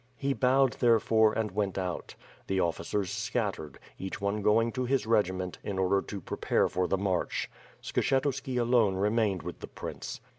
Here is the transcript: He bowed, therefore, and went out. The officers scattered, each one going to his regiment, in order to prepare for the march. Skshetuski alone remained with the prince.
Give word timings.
He 0.17 0.33
bowed, 0.33 0.73
therefore, 0.79 1.31
and 1.33 1.51
went 1.51 1.77
out. 1.77 2.15
The 2.47 2.59
officers 2.59 3.11
scattered, 3.11 3.77
each 3.99 4.19
one 4.19 4.41
going 4.41 4.71
to 4.71 4.85
his 4.85 5.05
regiment, 5.05 5.59
in 5.63 5.77
order 5.77 6.01
to 6.01 6.19
prepare 6.19 6.67
for 6.67 6.87
the 6.87 6.97
march. 6.97 7.51
Skshetuski 7.83 8.59
alone 8.59 8.95
remained 8.95 9.43
with 9.43 9.59
the 9.59 9.67
prince. 9.67 10.19